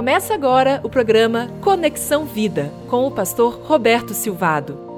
[0.00, 4.89] Começa agora o programa Conexão Vida com o pastor Roberto Silvado.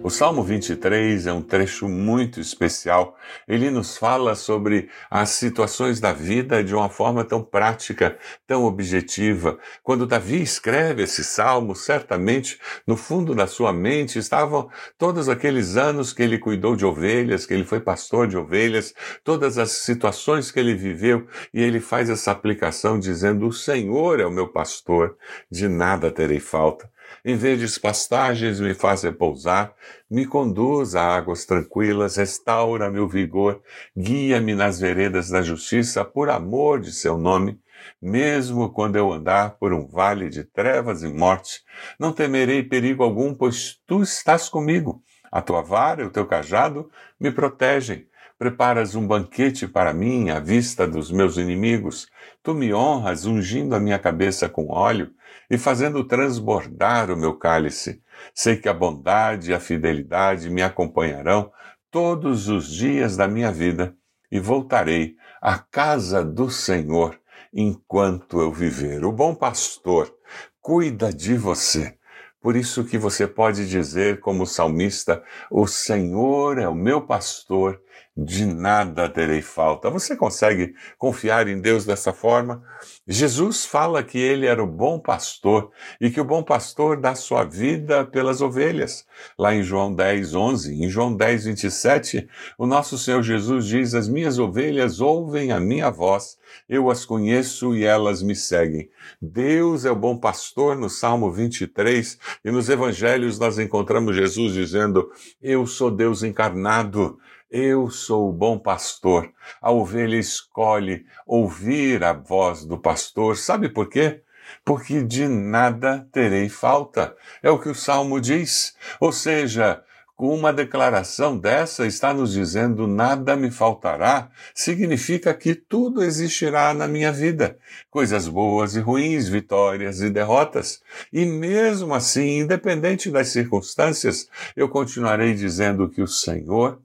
[0.00, 3.16] O Salmo 23 é um trecho muito especial.
[3.48, 9.58] Ele nos fala sobre as situações da vida de uma forma tão prática, tão objetiva.
[9.82, 16.12] Quando Davi escreve esse salmo, certamente no fundo da sua mente estavam todos aqueles anos
[16.12, 18.94] que ele cuidou de ovelhas, que ele foi pastor de ovelhas,
[19.24, 24.26] todas as situações que ele viveu, e ele faz essa aplicação dizendo: O Senhor é
[24.26, 25.16] o meu pastor,
[25.50, 26.88] de nada terei falta.
[27.24, 29.74] Em verdes pastagens me faz repousar,
[30.10, 33.62] me conduz a águas tranquilas, restaura meu vigor,
[33.96, 37.60] guia-me nas veredas da justiça por amor de seu nome.
[38.00, 41.62] Mesmo quando eu andar por um vale de trevas e morte,
[41.98, 45.02] não temerei perigo algum, pois tu estás comigo.
[45.30, 46.90] A tua vara e o teu cajado
[47.20, 48.07] me protegem.
[48.38, 52.06] Preparas um banquete para mim à vista dos meus inimigos.
[52.40, 55.10] Tu me honras ungindo a minha cabeça com óleo
[55.50, 58.00] e fazendo transbordar o meu cálice.
[58.32, 61.50] Sei que a bondade e a fidelidade me acompanharão
[61.90, 63.96] todos os dias da minha vida
[64.30, 67.18] e voltarei à casa do Senhor
[67.52, 69.04] enquanto eu viver.
[69.04, 70.14] O bom pastor
[70.60, 71.98] cuida de você.
[72.40, 77.80] Por isso que você pode dizer como salmista: O Senhor é o meu pastor
[78.20, 79.88] de nada terei falta.
[79.88, 82.64] Você consegue confiar em Deus dessa forma?
[83.06, 87.44] Jesus fala que ele era o bom pastor e que o bom pastor dá sua
[87.44, 89.06] vida pelas ovelhas.
[89.38, 94.08] Lá em João 10, 11, em João 10, 27, o nosso Senhor Jesus diz: As
[94.08, 98.90] minhas ovelhas ouvem a minha voz, eu as conheço e elas me seguem.
[99.22, 105.08] Deus é o bom pastor no Salmo 23 e nos evangelhos nós encontramos Jesus dizendo:
[105.40, 107.16] Eu sou Deus encarnado.
[107.50, 109.32] Eu sou o bom pastor.
[109.62, 113.38] A ovelha escolhe ouvir a voz do pastor.
[113.38, 114.20] Sabe por quê?
[114.62, 117.16] Porque de nada terei falta.
[117.42, 118.76] É o que o salmo diz.
[119.00, 119.82] Ou seja,
[120.14, 126.86] com uma declaração dessa, está nos dizendo nada me faltará, significa que tudo existirá na
[126.86, 127.56] minha vida.
[127.90, 130.82] Coisas boas e ruins, vitórias e derrotas.
[131.10, 136.78] E mesmo assim, independente das circunstâncias, eu continuarei dizendo que o Senhor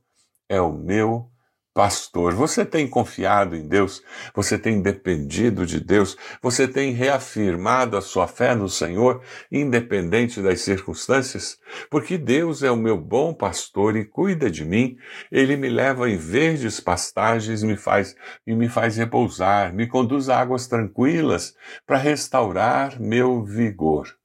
[0.54, 1.34] é o meu
[1.74, 2.34] pastor.
[2.36, 4.04] Você tem confiado em Deus?
[4.36, 6.16] Você tem dependido de Deus?
[6.42, 9.22] Você tem reafirmado a sua fé no Senhor,
[9.52, 11.58] independente das circunstâncias?
[11.90, 14.96] Porque Deus é o meu bom pastor e cuida de mim.
[15.32, 18.16] Ele me leva em verdes pastagens, me faz
[18.46, 21.56] e me faz repousar, me conduz a águas tranquilas
[21.88, 24.16] para restaurar meu vigor.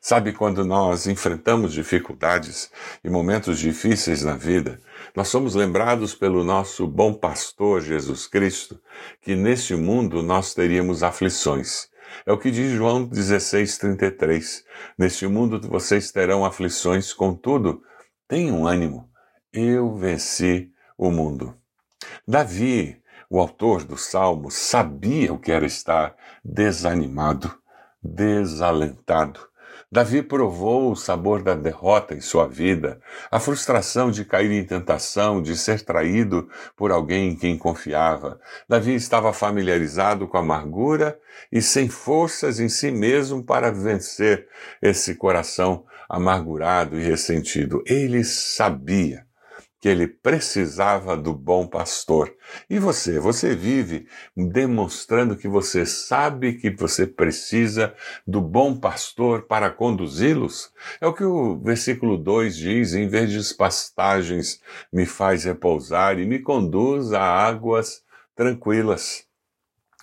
[0.00, 2.70] Sabe quando nós enfrentamos dificuldades
[3.02, 4.80] e momentos difíceis na vida,
[5.18, 8.80] nós somos lembrados pelo nosso bom pastor Jesus Cristo
[9.20, 11.88] que neste mundo nós teríamos aflições.
[12.24, 14.64] É o que diz João 16:33.
[14.96, 17.82] Neste mundo vocês terão aflições, contudo,
[18.28, 19.10] tenham ânimo.
[19.52, 21.52] Eu venci o mundo.
[22.24, 26.14] Davi, o autor do Salmo, sabia o que era estar
[26.44, 27.52] desanimado,
[28.00, 29.47] desalentado.
[29.90, 33.00] Davi provou o sabor da derrota em sua vida,
[33.30, 38.38] a frustração de cair em tentação, de ser traído por alguém em quem confiava.
[38.68, 41.18] Davi estava familiarizado com a amargura
[41.50, 44.46] e sem forças em si mesmo para vencer
[44.82, 47.82] esse coração amargurado e ressentido.
[47.86, 49.27] Ele sabia
[49.80, 52.34] que ele precisava do bom pastor.
[52.68, 57.94] E você, você vive demonstrando que você sabe que você precisa
[58.26, 60.72] do bom pastor para conduzi-los?
[61.00, 64.60] É o que o versículo 2 diz: em vez de pastagens
[64.92, 68.02] me faz repousar e me conduz a águas
[68.34, 69.27] tranquilas.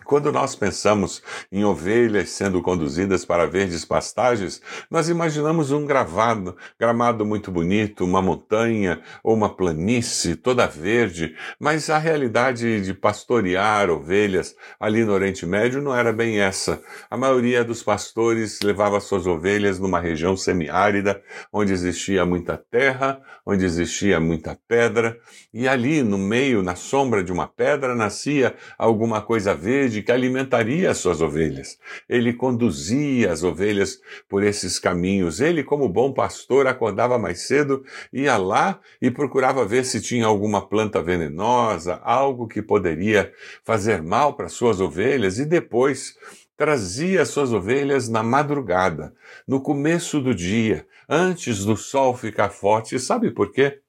[0.05, 7.25] Quando nós pensamos em ovelhas sendo conduzidas para verdes pastagens, nós imaginamos um gravado, gramado
[7.25, 14.55] muito bonito, uma montanha ou uma planície toda verde, mas a realidade de pastorear ovelhas
[14.79, 16.81] ali no Oriente Médio não era bem essa.
[17.09, 21.19] A maioria dos pastores levava suas ovelhas numa região semiárida,
[21.51, 25.17] onde existia muita terra, onde existia muita pedra,
[25.51, 30.89] e ali no meio, na sombra de uma pedra, nascia alguma coisa verde que alimentaria
[30.89, 31.77] as suas ovelhas.
[32.07, 35.39] Ele conduzia as ovelhas por esses caminhos.
[35.39, 40.67] Ele, como bom pastor, acordava mais cedo, ia lá e procurava ver se tinha alguma
[40.67, 43.31] planta venenosa, algo que poderia
[43.63, 46.15] fazer mal para suas ovelhas e depois
[46.57, 49.13] trazia as suas ovelhas na madrugada,
[49.47, 52.99] no começo do dia, antes do sol ficar forte.
[52.99, 53.81] Sabe por quê?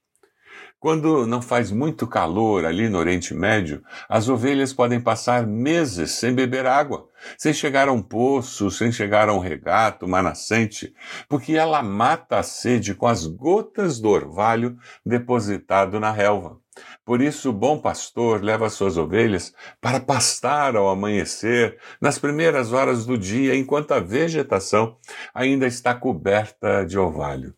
[0.87, 6.33] Quando não faz muito calor ali no Oriente Médio, as ovelhas podem passar meses sem
[6.33, 10.95] beber água, sem chegar a um poço, sem chegar a um regato, uma nascente,
[11.29, 16.57] porque ela mata a sede com as gotas do orvalho depositado na relva.
[17.05, 23.05] Por isso, o bom pastor leva suas ovelhas para pastar ao amanhecer, nas primeiras horas
[23.05, 24.97] do dia, enquanto a vegetação
[25.35, 27.57] ainda está coberta de orvalho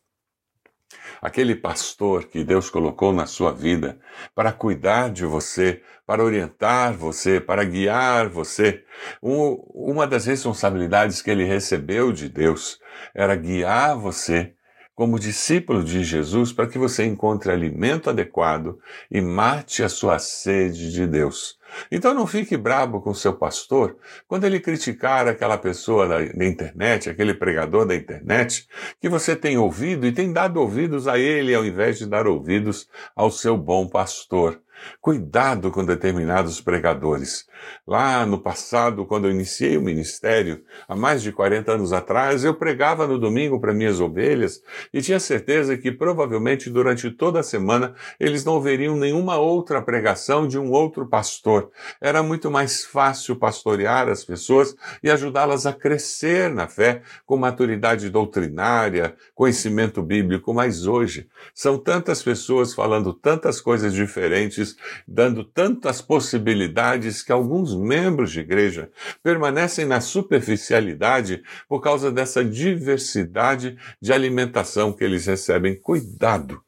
[1.21, 3.99] aquele pastor que Deus colocou na sua vida
[4.35, 8.85] para cuidar de você, para orientar você, para guiar você.
[9.23, 12.81] Um, uma das responsabilidades que ele recebeu de Deus
[13.15, 14.55] era guiar você
[14.99, 20.91] como discípulo de Jesus para que você encontre alimento adequado e mate a sua sede
[20.91, 21.57] de Deus.
[21.89, 23.97] Então não fique bravo com seu pastor
[24.27, 28.67] quando ele criticar aquela pessoa da, da, internet, aquele pregador da internet,
[29.01, 32.89] que você tem ouvido e tem dado ouvidos a ele ao invés de dar ouvidos
[33.15, 34.61] ao seu bom pastor.
[35.01, 37.47] Cuidado com determinados pregadores.
[37.87, 42.55] Lá no passado, quando eu iniciei o ministério, há mais de 40 anos atrás, eu
[42.55, 47.95] pregava no domingo para minhas ovelhas e tinha certeza que provavelmente durante toda a semana
[48.19, 51.71] eles não ouviriam nenhuma outra pregação de um outro pastor.
[52.01, 58.11] Era muito mais fácil pastorear as pessoas e ajudá-las a crescer na fé com maturidade
[58.11, 64.68] doutrinária, conhecimento bíblico, mas hoje são tantas pessoas falando tantas coisas diferentes
[65.07, 68.91] dando tantas possibilidades que alguns membros de igreja
[69.23, 75.79] permanecem na superficialidade por causa dessa diversidade de alimentação que eles recebem.
[75.81, 76.63] Cuidado!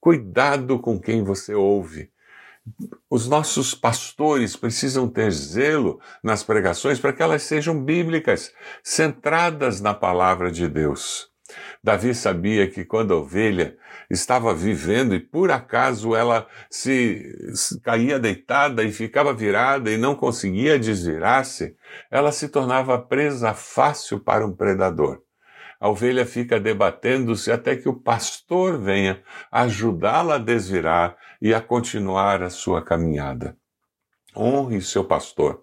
[0.00, 2.10] Cuidado com quem você ouve.
[3.10, 8.52] Os nossos pastores precisam ter zelo nas pregações para que elas sejam bíblicas,
[8.82, 11.27] centradas na palavra de Deus.
[11.82, 13.76] Davi sabia que quando a ovelha
[14.10, 20.14] estava vivendo e por acaso ela se, se caía deitada e ficava virada e não
[20.14, 21.76] conseguia desvirar-se,
[22.10, 25.22] ela se tornava presa fácil para um predador.
[25.80, 32.42] A ovelha fica debatendo-se até que o pastor venha ajudá-la a desvirar e a continuar
[32.42, 33.56] a sua caminhada.
[34.36, 35.62] Honre seu pastor.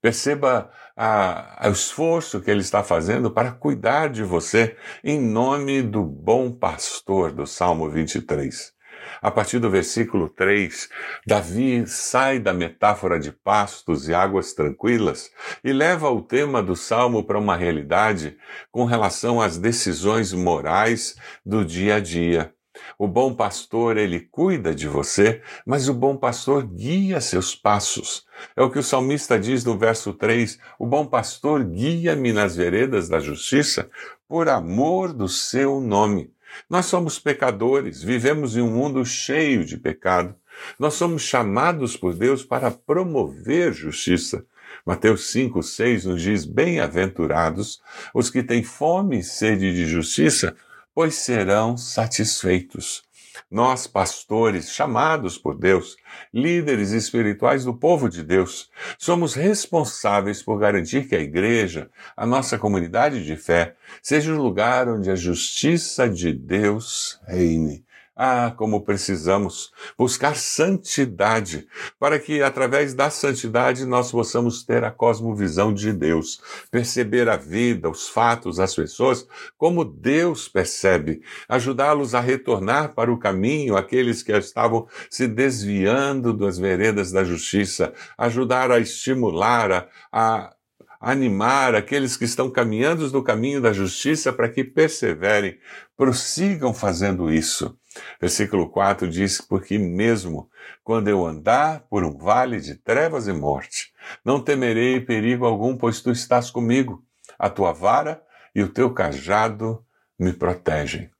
[0.00, 5.82] Perceba a, a, o esforço que ele está fazendo para cuidar de você em nome
[5.82, 8.74] do bom pastor do Salmo 23.
[9.20, 10.88] A partir do versículo 3,
[11.26, 15.30] Davi sai da metáfora de pastos e águas tranquilas
[15.62, 18.36] e leva o tema do salmo para uma realidade
[18.70, 22.55] com relação às decisões morais do dia a dia.
[22.98, 28.26] O bom pastor, ele cuida de você, mas o bom pastor guia seus passos.
[28.56, 33.08] É o que o salmista diz no verso 3: O bom pastor guia-me nas veredas
[33.08, 33.90] da justiça
[34.28, 36.30] por amor do seu nome.
[36.68, 40.34] Nós somos pecadores, vivemos em um mundo cheio de pecado.
[40.78, 44.44] Nós somos chamados por Deus para promover justiça.
[44.84, 47.80] Mateus 5, 6 nos diz: Bem-aventurados
[48.14, 50.56] os que têm fome e sede de justiça,
[50.96, 53.02] pois serão satisfeitos.
[53.50, 55.94] Nós, pastores, chamados por Deus,
[56.32, 62.56] líderes espirituais do povo de Deus, somos responsáveis por garantir que a igreja, a nossa
[62.58, 67.84] comunidade de fé, seja o lugar onde a justiça de Deus reine.
[68.18, 71.68] Ah, como precisamos buscar santidade,
[71.98, 77.90] para que através da santidade nós possamos ter a cosmovisão de Deus, perceber a vida,
[77.90, 84.32] os fatos, as pessoas, como Deus percebe, ajudá-los a retornar para o caminho, aqueles que
[84.32, 90.55] estavam se desviando das veredas da justiça, ajudar a estimular, a, a
[91.00, 95.58] animar aqueles que estão caminhando no caminho da justiça para que perseverem,
[95.96, 97.78] prossigam fazendo isso.
[98.20, 100.50] Versículo 4 diz: Porque mesmo
[100.82, 103.92] quando eu andar por um vale de trevas e morte,
[104.24, 107.02] não temerei perigo algum, pois tu estás comigo.
[107.38, 108.22] A tua vara
[108.54, 109.84] e o teu cajado
[110.18, 111.10] me protegem.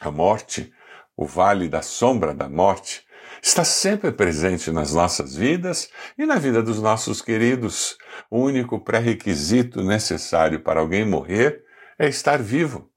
[0.00, 0.72] A morte,
[1.16, 3.04] o vale da sombra da morte,
[3.42, 7.98] está sempre presente nas nossas vidas e na vida dos nossos queridos.
[8.30, 11.64] O único pré-requisito necessário para alguém morrer
[11.98, 12.88] é estar vivo.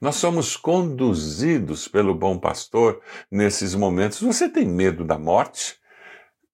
[0.00, 4.20] Nós somos conduzidos pelo bom pastor nesses momentos.
[4.20, 5.76] Você tem medo da morte?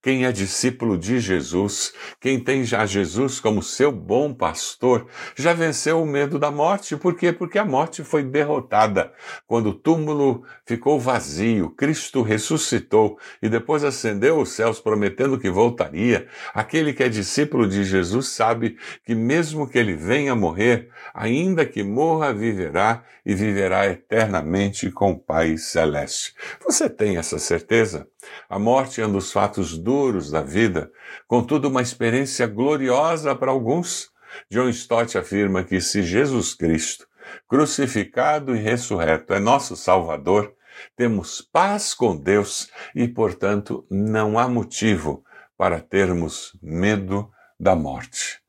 [0.03, 6.01] Quem é discípulo de Jesus, quem tem já Jesus como seu bom pastor, já venceu
[6.01, 6.97] o medo da morte.
[6.97, 7.33] Por quê?
[7.33, 9.13] Porque a morte foi derrotada.
[9.47, 16.27] Quando o túmulo ficou vazio, Cristo ressuscitou e depois ascendeu os céus, prometendo que voltaria.
[16.55, 21.83] Aquele que é discípulo de Jesus sabe que, mesmo que ele venha morrer, ainda que
[21.83, 26.35] morra, viverá e viverá eternamente com o Pai Celeste.
[26.65, 28.09] Você tem essa certeza?
[28.49, 30.91] A morte é um dos fatos duros da vida,
[31.27, 34.11] contudo, uma experiência gloriosa para alguns.
[34.51, 37.07] John Stott afirma que se Jesus Cristo,
[37.49, 40.55] crucificado e ressurreto, é nosso Salvador,
[40.97, 45.25] temos paz com Deus e, portanto, não há motivo
[45.57, 48.40] para termos medo da morte.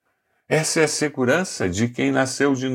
[0.52, 2.68] Essa é a segurança de quem nasceu de,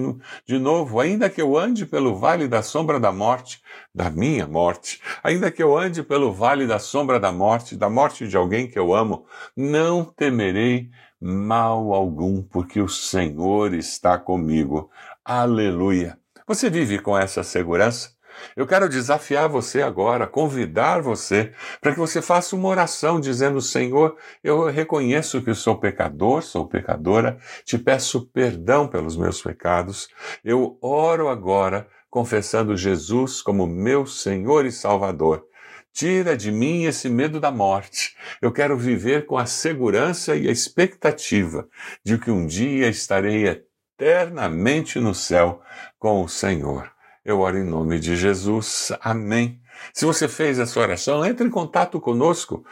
[0.46, 3.62] de novo, ainda que eu ande pelo vale da sombra da morte,
[3.94, 8.26] da minha morte, ainda que eu ande pelo vale da sombra da morte, da morte
[8.26, 10.88] de alguém que eu amo, não temerei
[11.20, 14.90] mal algum, porque o Senhor está comigo.
[15.22, 16.18] Aleluia.
[16.46, 18.15] Você vive com essa segurança?
[18.56, 24.16] Eu quero desafiar você agora, convidar você para que você faça uma oração dizendo: Senhor,
[24.42, 30.08] eu reconheço que sou pecador, sou pecadora, te peço perdão pelos meus pecados.
[30.44, 35.44] Eu oro agora confessando Jesus como meu Senhor e Salvador.
[35.92, 38.16] Tira de mim esse medo da morte.
[38.42, 41.66] Eu quero viver com a segurança e a expectativa
[42.04, 45.62] de que um dia estarei eternamente no céu
[45.98, 46.95] com o Senhor.
[47.26, 48.92] Eu oro em nome de Jesus.
[49.00, 49.60] Amém.
[49.92, 52.64] Se você fez essa oração, entre em contato conosco.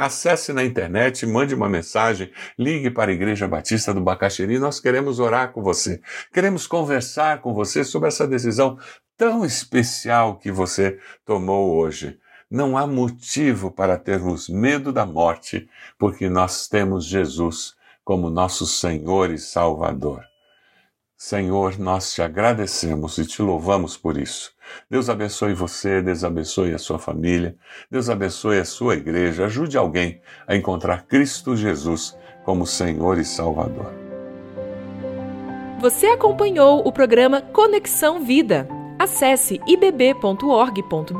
[0.00, 4.58] Acesse na internet, mande uma mensagem, ligue para a Igreja Batista do Bacaxiri.
[4.58, 6.00] Nós queremos orar com você.
[6.32, 8.76] Queremos conversar com você sobre essa decisão
[9.16, 12.18] tão especial que você tomou hoje.
[12.50, 19.30] Não há motivo para termos medo da morte, porque nós temos Jesus como nosso Senhor
[19.30, 20.33] e Salvador.
[21.16, 24.52] Senhor, nós te agradecemos e te louvamos por isso.
[24.90, 27.56] Deus abençoe você, Deus abençoe a sua família,
[27.90, 29.44] Deus abençoe a sua igreja.
[29.44, 33.92] Ajude alguém a encontrar Cristo Jesus como Senhor e Salvador.
[35.80, 38.68] Você acompanhou o programa Conexão Vida.
[38.98, 41.14] Acesse ibb.org.br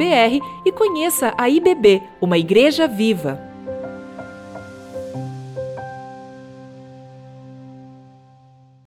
[0.65, 3.54] e conheça a IBB, uma igreja viva.